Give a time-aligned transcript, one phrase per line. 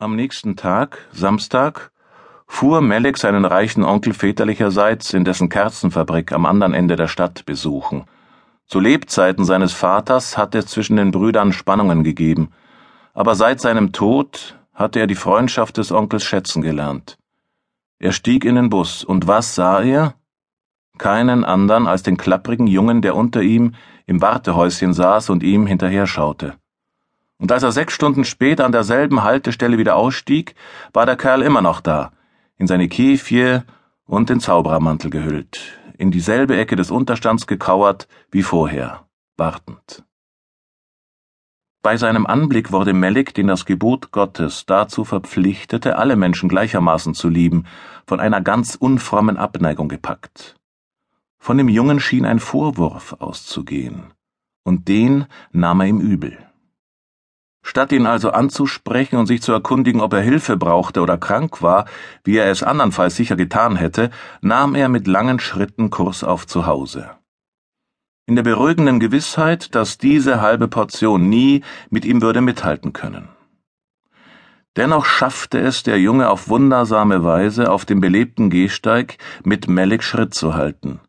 [0.00, 1.90] Am nächsten Tag, Samstag,
[2.46, 8.04] fuhr Melek seinen reichen Onkel väterlicherseits in dessen Kerzenfabrik am anderen Ende der Stadt besuchen.
[8.68, 12.52] Zu Lebzeiten seines Vaters hatte es zwischen den Brüdern Spannungen gegeben,
[13.12, 17.18] aber seit seinem Tod hatte er die Freundschaft des Onkels schätzen gelernt.
[17.98, 20.14] Er stieg in den Bus, und was sah er?
[20.96, 23.74] Keinen andern als den klapprigen Jungen, der unter ihm
[24.06, 26.54] im Wartehäuschen saß und ihm hinterher schaute.
[27.38, 30.54] Und als er sechs Stunden später an derselben Haltestelle wieder ausstieg,
[30.92, 32.12] war der Kerl immer noch da,
[32.56, 33.60] in seine Kefie
[34.04, 39.04] und den Zauberermantel gehüllt, in dieselbe Ecke des Unterstands gekauert wie vorher,
[39.36, 40.04] wartend.
[41.80, 47.28] Bei seinem Anblick wurde Melik, den das Gebot Gottes dazu verpflichtete, alle Menschen gleichermaßen zu
[47.28, 47.66] lieben,
[48.04, 50.56] von einer ganz unfrommen Abneigung gepackt.
[51.38, 54.12] Von dem Jungen schien ein Vorwurf auszugehen,
[54.64, 56.47] und den nahm er ihm übel.
[57.68, 61.84] Statt ihn also anzusprechen und sich zu erkundigen, ob er Hilfe brauchte oder krank war,
[62.24, 64.08] wie er es andernfalls sicher getan hätte,
[64.40, 67.10] nahm er mit langen Schritten Kurs auf zu Hause.
[68.24, 73.28] In der beruhigenden Gewissheit, dass diese halbe Portion nie mit ihm würde mithalten können.
[74.76, 80.32] Dennoch schaffte es der Junge auf wundersame Weise auf dem belebten Gehsteig mit Melik Schritt
[80.32, 81.00] zu halten,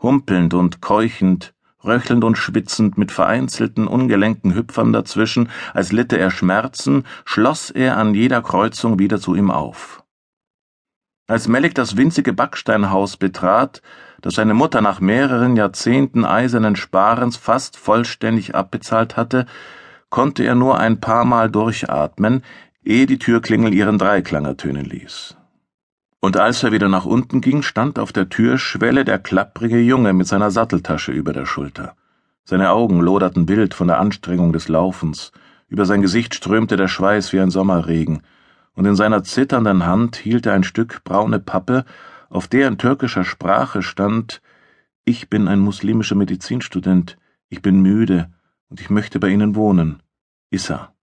[0.00, 1.52] humpelnd und keuchend,
[1.84, 8.14] röchelnd und schwitzend mit vereinzelten, ungelenken Hüpfern dazwischen, als litte er Schmerzen, schloss er an
[8.14, 10.02] jeder Kreuzung wieder zu ihm auf.
[11.28, 13.82] Als Mellik das winzige Backsteinhaus betrat,
[14.22, 19.46] das seine Mutter nach mehreren Jahrzehnten eisernen Sparens fast vollständig abbezahlt hatte,
[20.08, 22.42] konnte er nur ein paar Mal durchatmen,
[22.84, 25.36] ehe die Türklingel ihren Dreiklang ertönen ließ
[26.26, 30.26] und als er wieder nach unten ging, stand auf der Türschwelle der klapprige Junge mit
[30.26, 31.94] seiner Satteltasche über der Schulter.
[32.42, 35.30] Seine Augen loderten wild von der Anstrengung des Laufens,
[35.68, 38.22] über sein Gesicht strömte der Schweiß wie ein Sommerregen,
[38.74, 41.84] und in seiner zitternden Hand hielt er ein Stück braune Pappe,
[42.28, 44.42] auf der in türkischer Sprache stand
[45.04, 47.18] Ich bin ein muslimischer Medizinstudent,
[47.50, 48.32] ich bin müde,
[48.68, 50.02] und ich möchte bei Ihnen wohnen.
[50.50, 50.95] Issa.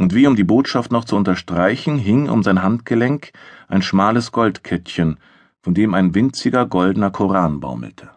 [0.00, 3.32] Und wie um die Botschaft noch zu unterstreichen, hing um sein Handgelenk
[3.68, 5.18] ein schmales Goldkettchen,
[5.60, 8.08] von dem ein winziger goldener Koran baumelte.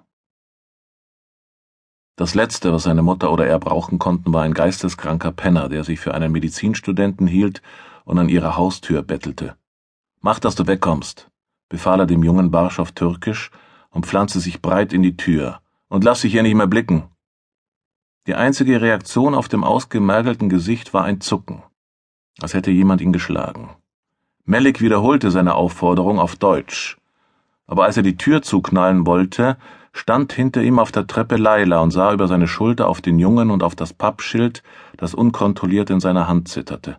[2.15, 5.99] Das Letzte, was seine Mutter oder er brauchen konnten, war ein geisteskranker Penner, der sich
[5.99, 7.61] für einen Medizinstudenten hielt
[8.05, 9.57] und an ihrer Haustür bettelte.
[10.21, 11.29] Mach, dass du wegkommst,
[11.67, 13.51] befahl er dem jungen Barsch auf Türkisch
[13.89, 15.59] und pflanzte sich breit in die Tür.
[15.89, 17.09] Und lass dich hier nicht mehr blicken.
[18.25, 21.61] Die einzige Reaktion auf dem ausgemergelten Gesicht war ein Zucken
[22.41, 23.69] als hätte jemand ihn geschlagen.
[24.45, 26.97] Mellik wiederholte seine Aufforderung auf Deutsch,
[27.67, 29.57] aber als er die Tür zuknallen wollte,
[29.93, 33.51] stand hinter ihm auf der Treppe Leila und sah über seine Schulter auf den Jungen
[33.51, 34.63] und auf das Pappschild,
[34.97, 36.97] das unkontrolliert in seiner Hand zitterte.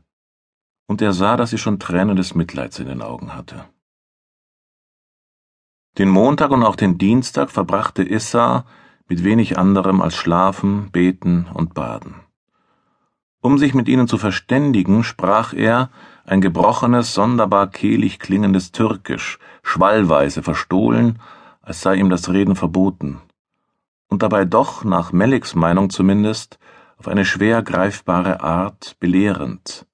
[0.87, 3.65] Und er sah, dass sie schon Tränen des Mitleids in den Augen hatte.
[5.99, 8.65] Den Montag und auch den Dienstag verbrachte Issa
[9.09, 12.24] mit wenig anderem als Schlafen, Beten und Baden.
[13.44, 15.91] Um sich mit ihnen zu verständigen, sprach er
[16.25, 21.19] ein gebrochenes, sonderbar kehlig klingendes Türkisch, schwallweise, verstohlen,
[21.60, 23.21] als sei ihm das Reden verboten,
[24.09, 26.59] und dabei doch, nach Meliks Meinung zumindest,
[26.97, 29.84] auf eine schwer greifbare Art belehrend.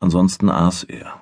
[0.00, 1.20] Ansonsten aß er.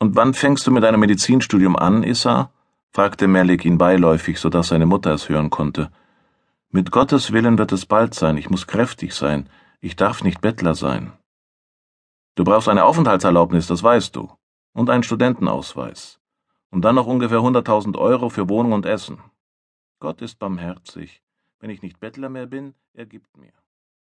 [0.00, 2.50] Und wann fängst du mit deinem Medizinstudium an, Issa?
[2.90, 5.90] fragte Melik ihn beiläufig, so dass seine Mutter es hören konnte.
[6.68, 9.48] Mit Gottes Willen wird es bald sein, ich muss kräftig sein,
[9.80, 11.12] ich darf nicht Bettler sein.
[12.34, 14.30] Du brauchst eine Aufenthaltserlaubnis, das weißt du.
[14.72, 16.20] Und einen Studentenausweis.
[16.70, 19.22] Und dann noch ungefähr hunderttausend Euro für Wohnung und Essen.
[19.98, 21.22] Gott ist barmherzig.
[21.58, 23.52] Wenn ich nicht Bettler mehr bin, er gibt mir.